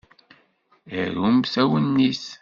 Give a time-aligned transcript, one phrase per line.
[0.99, 2.23] Arumt awennit.